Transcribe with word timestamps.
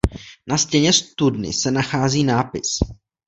Na 0.47 0.57
stěně 0.57 0.93
studny 0.93 1.53
se 1.53 1.71
nachází 1.71 2.23
nápis. 2.23 2.77